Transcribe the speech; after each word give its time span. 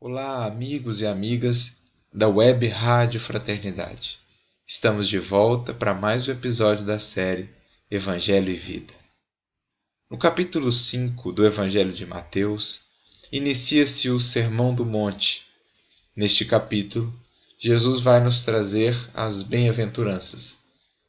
Olá, 0.00 0.46
amigos 0.46 1.00
e 1.00 1.06
amigas 1.08 1.78
da 2.14 2.28
Web 2.28 2.68
Rádio 2.68 3.18
Fraternidade. 3.18 4.20
Estamos 4.64 5.08
de 5.08 5.18
volta 5.18 5.74
para 5.74 5.92
mais 5.92 6.28
um 6.28 6.30
episódio 6.30 6.86
da 6.86 7.00
série 7.00 7.50
Evangelho 7.90 8.48
e 8.48 8.54
Vida. 8.54 8.94
No 10.08 10.16
capítulo 10.16 10.70
5 10.70 11.32
do 11.32 11.44
Evangelho 11.44 11.92
de 11.92 12.06
Mateus, 12.06 12.82
inicia-se 13.32 14.08
o 14.08 14.20
Sermão 14.20 14.72
do 14.72 14.86
Monte. 14.86 15.44
Neste 16.14 16.44
capítulo, 16.44 17.12
Jesus 17.58 17.98
vai 17.98 18.20
nos 18.20 18.44
trazer 18.44 18.96
as 19.12 19.42
bem-aventuranças, 19.42 20.60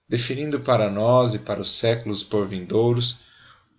definindo 0.10 0.62
para 0.62 0.90
nós 0.90 1.36
e 1.36 1.40
para 1.40 1.62
os 1.62 1.78
séculos 1.78 2.24
por 2.24 2.48
vindouros 2.48 3.20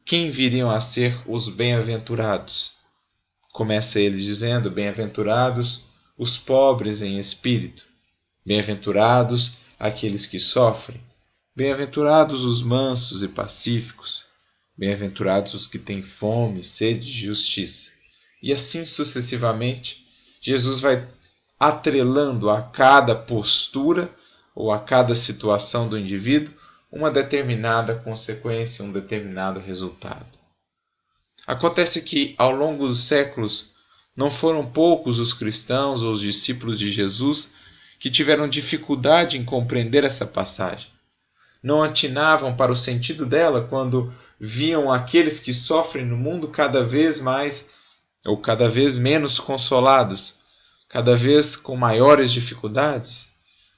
quem 0.05 0.31
viriam 0.31 0.71
a 0.71 0.81
ser 0.81 1.13
os 1.27 1.49
bem-aventurados 1.49 2.79
Começa 3.53 4.01
ele 4.01 4.19
dizendo: 4.19 4.71
Bem-aventurados 4.71 5.85
os 6.17 6.39
pobres 6.39 7.03
em 7.03 7.19
espírito, 7.19 7.85
bem-aventurados 8.45 9.59
aqueles 9.79 10.27
que 10.27 10.39
sofrem, 10.39 11.01
bem-aventurados 11.57 12.45
os 12.45 12.63
mansos 12.63 13.23
e 13.23 13.29
pacíficos, 13.29 14.27
bem-aventurados 14.77 15.55
os 15.55 15.67
que 15.67 15.79
têm 15.79 16.03
fome 16.03 16.63
sede 16.63 17.07
de 17.07 17.27
justiça. 17.27 17.91
E 18.43 18.53
assim 18.53 18.85
sucessivamente, 18.85 20.07
Jesus 20.41 20.81
vai 20.81 21.07
atrelando 21.59 22.49
a 22.49 22.63
cada 22.63 23.15
postura 23.15 24.11
ou 24.55 24.73
a 24.73 24.79
cada 24.79 25.15
situação 25.15 25.89
do 25.89 25.99
indivíduo 25.99 26.55
uma 26.91 27.11
determinada 27.11 27.95
consequência, 27.95 28.85
um 28.85 28.91
determinado 28.91 29.61
resultado. 29.61 30.40
Acontece 31.51 32.03
que, 32.03 32.33
ao 32.39 32.53
longo 32.53 32.87
dos 32.87 33.09
séculos, 33.09 33.73
não 34.17 34.31
foram 34.31 34.65
poucos 34.65 35.19
os 35.19 35.33
cristãos 35.33 36.01
ou 36.01 36.13
os 36.13 36.21
discípulos 36.21 36.79
de 36.79 36.89
Jesus 36.89 37.55
que 37.99 38.09
tiveram 38.09 38.49
dificuldade 38.49 39.37
em 39.37 39.45
compreender 39.45 40.05
essa 40.05 40.25
passagem. 40.25 40.87
Não 41.61 41.83
atinavam 41.83 42.55
para 42.55 42.71
o 42.71 42.77
sentido 42.77 43.27
dela 43.27 43.67
quando 43.69 44.15
viam 44.39 44.93
aqueles 44.93 45.41
que 45.41 45.53
sofrem 45.53 46.07
no 46.07 46.17
mundo 46.17 46.47
cada 46.47 46.85
vez 46.85 47.21
mais 47.21 47.69
ou 48.25 48.37
cada 48.37 48.69
vez 48.69 48.97
menos 48.97 49.41
consolados, 49.41 50.43
cada 50.89 51.17
vez 51.17 51.57
com 51.57 51.77
maiores 51.77 52.31
dificuldades, 52.31 53.31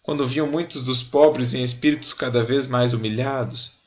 quando 0.03 0.29
viam 0.29 0.47
muitos 0.47 0.83
dos 0.83 1.03
pobres 1.03 1.55
em 1.55 1.65
espíritos 1.65 2.13
cada 2.13 2.43
vez 2.43 2.67
mais 2.67 2.93
humilhados, 2.93 3.79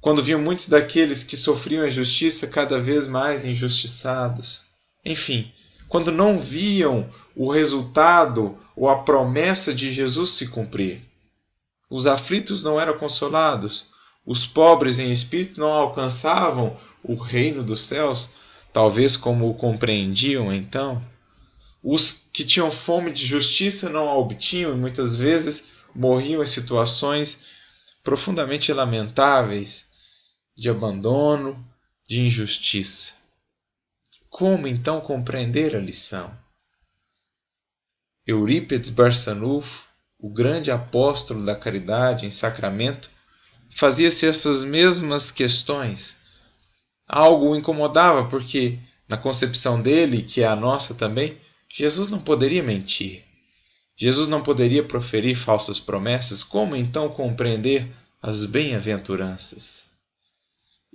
quando 0.00 0.22
viam 0.22 0.40
muitos 0.40 0.68
daqueles 0.68 1.22
que 1.22 1.36
sofriam 1.36 1.84
a 1.84 1.88
injustiça 1.88 2.46
cada 2.46 2.80
vez 2.80 3.06
mais 3.06 3.44
injustiçados. 3.44 4.64
Enfim, 5.04 5.52
quando 5.88 6.10
não 6.10 6.38
viam 6.38 7.08
o 7.36 7.50
resultado 7.50 8.56
ou 8.74 8.88
a 8.88 9.02
promessa 9.02 9.74
de 9.74 9.92
Jesus 9.92 10.30
se 10.30 10.48
cumprir. 10.48 11.02
Os 11.90 12.06
aflitos 12.06 12.62
não 12.62 12.80
eram 12.80 12.96
consolados, 12.96 13.88
os 14.24 14.46
pobres 14.46 14.98
em 14.98 15.10
espírito 15.10 15.58
não 15.58 15.68
alcançavam 15.68 16.76
o 17.02 17.14
reino 17.14 17.62
dos 17.62 17.80
céus, 17.80 18.34
talvez 18.72 19.16
como 19.16 19.50
o 19.50 19.54
compreendiam 19.54 20.52
então. 20.52 21.00
Os 21.82 22.28
que 22.32 22.44
tinham 22.44 22.70
fome 22.70 23.10
de 23.10 23.26
justiça 23.26 23.88
não 23.88 24.08
a 24.08 24.16
obtinham 24.16 24.72
e 24.72 24.76
muitas 24.76 25.16
vezes 25.16 25.70
morriam 25.94 26.42
em 26.42 26.46
situações 26.46 27.40
profundamente 28.04 28.72
lamentáveis 28.72 29.89
de 30.60 30.68
abandono, 30.68 31.58
de 32.06 32.20
injustiça. 32.20 33.14
Como 34.28 34.68
então 34.68 35.00
compreender 35.00 35.74
a 35.74 35.80
lição? 35.80 36.36
Eurípides 38.26 38.90
Barçanufo, 38.90 39.88
o 40.18 40.28
grande 40.28 40.70
apóstolo 40.70 41.46
da 41.46 41.56
caridade 41.56 42.26
em 42.26 42.30
sacramento, 42.30 43.08
fazia-se 43.74 44.26
essas 44.26 44.62
mesmas 44.62 45.30
questões. 45.30 46.18
Algo 47.08 47.52
o 47.52 47.56
incomodava 47.56 48.26
porque, 48.28 48.78
na 49.08 49.16
concepção 49.16 49.80
dele, 49.80 50.22
que 50.22 50.42
é 50.42 50.46
a 50.46 50.54
nossa 50.54 50.94
também, 50.94 51.38
Jesus 51.72 52.10
não 52.10 52.20
poderia 52.20 52.62
mentir. 52.62 53.24
Jesus 53.96 54.28
não 54.28 54.42
poderia 54.42 54.84
proferir 54.84 55.36
falsas 55.36 55.80
promessas. 55.80 56.44
Como 56.44 56.76
então 56.76 57.08
compreender 57.08 57.90
as 58.20 58.44
bem-aventuranças? 58.44 59.89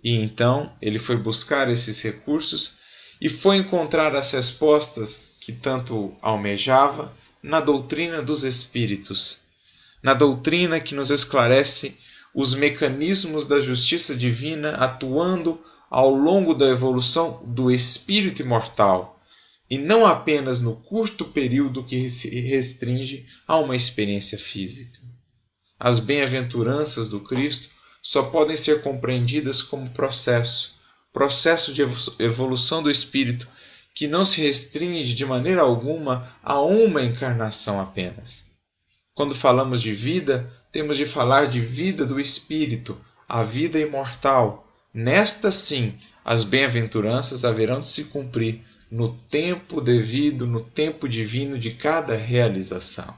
E 0.06 0.22
então 0.22 0.72
ele 0.80 1.00
foi 1.00 1.18
buscar 1.18 1.68
esses 1.68 2.00
recursos 2.04 2.76
e 3.20 3.28
foi 3.28 3.58
encontrar 3.58 4.16
as 4.16 4.32
respostas 4.34 5.32
que 5.42 5.52
tanto 5.52 6.16
almejava 6.22 7.12
na 7.42 7.60
doutrina 7.60 8.22
dos 8.22 8.44
Espíritos, 8.44 9.46
na 10.04 10.14
doutrina 10.14 10.80
que 10.80 10.94
nos 10.94 11.10
esclarece 11.10 11.98
os 12.36 12.54
mecanismos 12.54 13.48
da 13.48 13.60
justiça 13.60 14.16
divina 14.16 14.76
atuando 14.76 15.60
ao 15.90 16.14
longo 16.14 16.54
da 16.54 16.68
evolução 16.68 17.42
do 17.44 17.72
espírito 17.72 18.44
imortal, 18.44 19.20
e 19.68 19.78
não 19.80 20.06
apenas 20.06 20.62
no 20.62 20.76
curto 20.76 21.26
período 21.26 21.84
que 21.84 22.08
se 22.10 22.30
restringe 22.42 23.26
a 23.48 23.58
uma 23.58 23.76
experiência 23.76 24.38
física. 24.38 25.00
As 25.80 25.98
bem-aventuranças 25.98 27.10
do 27.10 27.22
Cristo 27.22 27.75
só 28.06 28.22
podem 28.22 28.56
ser 28.56 28.84
compreendidas 28.84 29.64
como 29.64 29.90
processo, 29.90 30.76
processo 31.12 31.74
de 31.74 31.82
evolução 32.20 32.84
do 32.84 32.92
espírito 32.92 33.48
que 33.96 34.08
não 34.08 34.24
se 34.24 34.42
restringe 34.42 35.16
de 35.16 35.26
maneira 35.26 35.62
alguma 35.62 36.38
a 36.44 36.62
uma 36.62 37.02
encarnação 37.02 37.82
apenas. 37.82 38.46
Quando 39.16 39.34
falamos 39.34 39.82
de 39.82 39.92
vida, 39.92 40.48
temos 40.72 40.98
de 40.98 41.06
falar 41.08 41.48
de 41.48 41.60
vida 41.60 42.06
do 42.06 42.20
espírito, 42.20 42.96
a 43.28 43.42
vida 43.42 43.80
imortal. 43.80 44.72
Nesta 44.94 45.52
sim, 45.52 45.98
as 46.24 46.44
bem-aventuranças 46.44 47.44
haverão 47.44 47.80
de 47.80 47.88
se 47.88 48.04
cumprir 48.04 48.62
no 48.92 49.16
tempo 49.16 49.82
devido, 49.82 50.46
no 50.46 50.64
tempo 50.64 51.10
divino 51.10 51.58
de 51.58 51.72
cada 51.72 52.16
realização. 52.16 53.16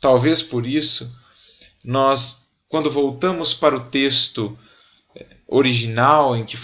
Talvez 0.00 0.40
por 0.40 0.64
isso 0.64 1.12
nós 1.82 2.45
quando 2.76 2.90
voltamos 2.90 3.54
para 3.54 3.74
o 3.74 3.84
texto 3.84 4.54
eh, 5.14 5.24
original 5.48 6.36
em 6.36 6.44
que 6.44 6.58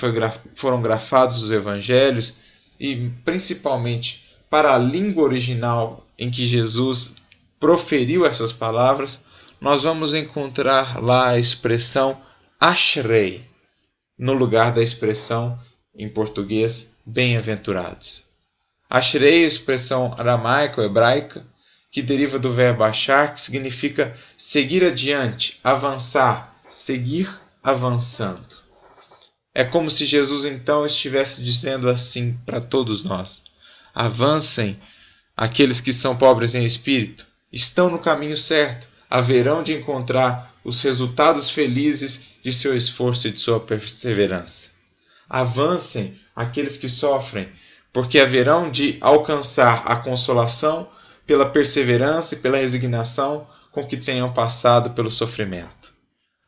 foram 0.54 0.82
grafados 0.82 1.42
os 1.42 1.50
evangelhos 1.50 2.36
e 2.78 3.10
principalmente 3.24 4.22
para 4.50 4.74
a 4.74 4.78
língua 4.78 5.24
original 5.24 6.06
em 6.18 6.30
que 6.30 6.44
Jesus 6.44 7.14
proferiu 7.58 8.26
essas 8.26 8.52
palavras, 8.52 9.24
nós 9.58 9.84
vamos 9.84 10.12
encontrar 10.12 11.02
lá 11.02 11.30
a 11.30 11.38
expressão 11.38 12.20
ashrei 12.60 13.42
no 14.18 14.34
lugar 14.34 14.70
da 14.70 14.82
expressão 14.82 15.58
em 15.96 16.10
português 16.10 16.98
bem-aventurados. 17.06 18.26
Ashrei 18.90 19.44
é 19.44 19.46
expressão 19.46 20.14
aramaica 20.18 20.82
ou 20.82 20.86
hebraica 20.86 21.42
que 21.92 22.00
deriva 22.00 22.38
do 22.38 22.50
verbo 22.50 22.82
achar, 22.82 23.34
que 23.34 23.41
significa 23.41 24.16
seguir 24.34 24.82
adiante, 24.82 25.60
avançar, 25.62 26.56
seguir 26.70 27.28
avançando. 27.62 28.56
É 29.54 29.62
como 29.62 29.91
se 29.91 30.06
Jesus 30.06 30.47
então 30.47 30.86
estivesse 30.86 31.44
dizendo 31.44 31.91
assim 31.91 32.38
para 32.47 32.62
todos 32.62 33.04
nós: 33.04 33.42
avancem 33.94 34.78
aqueles 35.36 35.82
que 35.82 35.92
são 35.92 36.16
pobres 36.16 36.54
em 36.54 36.64
espírito, 36.64 37.26
estão 37.52 37.91
no 37.91 37.98
caminho 37.98 38.38
certo, 38.38 38.88
haverão 39.10 39.62
de 39.62 39.75
encontrar 39.75 40.54
os 40.64 40.81
resultados 40.81 41.50
felizes 41.50 42.28
de 42.42 42.50
seu 42.50 42.75
esforço 42.75 43.28
e 43.28 43.32
de 43.32 43.41
sua 43.41 43.60
perseverança. 43.60 44.70
Avancem 45.28 46.19
aqueles 46.34 46.78
que 46.78 46.88
sofrem, 46.88 47.50
porque 47.92 48.19
haverão 48.19 48.70
de 48.70 48.97
alcançar 49.02 49.82
a 49.84 49.97
consolação 49.97 50.88
pela 51.26 51.46
perseverança 51.46 52.34
e 52.34 52.38
pela 52.38 52.58
resignação 52.58 53.46
com 53.70 53.86
que 53.86 53.96
tenham 53.96 54.32
passado 54.32 54.90
pelo 54.90 55.10
sofrimento. 55.10 55.92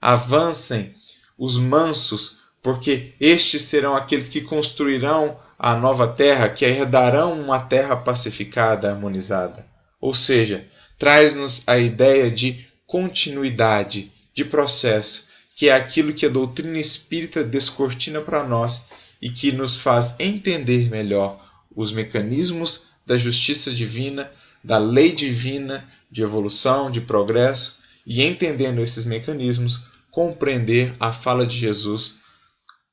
Avancem 0.00 0.94
os 1.38 1.56
mansos, 1.56 2.40
porque 2.62 3.14
estes 3.18 3.64
serão 3.64 3.96
aqueles 3.96 4.28
que 4.28 4.40
construirão 4.40 5.38
a 5.58 5.74
nova 5.74 6.08
terra, 6.08 6.48
que 6.48 6.64
herdarão 6.64 7.40
uma 7.40 7.58
terra 7.58 7.96
pacificada, 7.96 8.90
harmonizada. 8.90 9.66
Ou 10.00 10.12
seja, 10.12 10.66
traz-nos 10.98 11.62
a 11.66 11.78
ideia 11.78 12.30
de 12.30 12.66
continuidade, 12.86 14.12
de 14.34 14.44
processo, 14.44 15.28
que 15.56 15.68
é 15.68 15.72
aquilo 15.72 16.12
que 16.12 16.26
a 16.26 16.28
doutrina 16.28 16.78
espírita 16.78 17.42
descortina 17.42 18.20
para 18.20 18.44
nós 18.44 18.86
e 19.22 19.30
que 19.30 19.52
nos 19.52 19.76
faz 19.76 20.18
entender 20.18 20.90
melhor 20.90 21.40
os 21.74 21.92
mecanismos 21.92 22.86
da 23.06 23.16
justiça 23.16 23.72
divina, 23.72 24.30
da 24.64 24.78
lei 24.78 25.12
divina 25.12 25.86
de 26.10 26.22
evolução, 26.22 26.90
de 26.90 27.02
progresso, 27.02 27.80
e 28.06 28.22
entendendo 28.24 28.80
esses 28.80 29.04
mecanismos, 29.04 29.82
compreender 30.10 30.94
a 30.98 31.12
fala 31.12 31.46
de 31.46 31.58
Jesus 31.58 32.20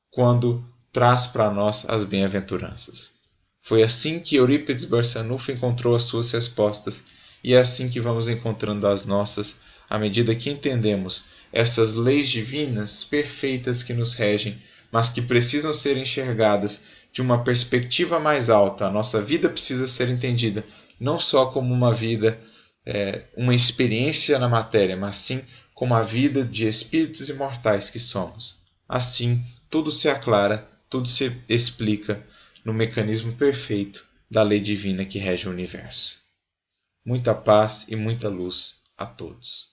quando 0.10 0.64
traz 0.92 1.28
para 1.28 1.50
nós 1.50 1.90
as 1.90 2.04
bem-aventuranças. 2.04 3.14
Foi 3.62 3.84
assim 3.84 4.20
que 4.20 4.36
Eurípides 4.36 4.86
Barçanufo 4.86 5.52
encontrou 5.52 5.96
as 5.96 6.04
suas 6.04 6.32
respostas 6.32 7.06
e 7.44 7.54
é 7.54 7.60
assim 7.60 7.88
que 7.88 8.00
vamos 8.00 8.28
encontrando 8.28 8.88
as 8.88 9.06
nossas 9.06 9.60
à 9.90 9.98
medida 10.00 10.36
que 10.36 10.50
entendemos 10.50 11.26
essas 11.54 11.94
leis 11.94 12.30
divinas 12.30 13.04
perfeitas 13.04 13.84
que 13.84 13.94
nos 13.94 14.14
regem, 14.14 14.58
mas 14.92 15.10
que 15.10 15.22
precisam 15.22 15.74
ser 15.74 15.98
enxergadas 15.98 16.84
de 17.14 17.22
uma 17.22 17.44
perspectiva 17.44 18.20
mais 18.20 18.50
alta. 18.50 18.88
A 18.88 18.92
nossa 18.92 19.22
vida 19.22 19.50
precisa 19.50 19.88
ser 19.88 20.10
entendida 20.10 20.66
não 21.02 21.18
só 21.18 21.48
como 21.48 21.74
uma 21.74 21.92
vida, 21.92 22.40
é, 22.86 23.26
uma 23.36 23.56
experiência 23.56 24.38
na 24.38 24.48
matéria, 24.48 24.96
mas 24.96 25.18
sim 25.18 25.44
como 25.74 25.96
a 25.96 26.04
vida 26.04 26.44
de 26.44 26.68
espíritos 26.68 27.28
imortais 27.28 27.90
que 27.90 28.00
somos. 28.00 28.62
Assim, 28.88 29.44
tudo 29.68 29.90
se 29.90 30.08
aclara, 30.08 30.70
tudo 30.88 31.08
se 31.08 31.36
explica 31.50 32.24
no 32.64 32.72
mecanismo 32.72 33.34
perfeito 33.34 34.06
da 34.30 34.44
lei 34.44 34.60
divina 34.60 35.04
que 35.04 35.18
rege 35.18 35.48
o 35.48 35.52
universo. 35.52 36.22
Muita 37.04 37.34
paz 37.34 37.88
e 37.90 37.96
muita 37.96 38.30
luz 38.30 38.82
a 38.96 39.08
todos. 39.08 39.70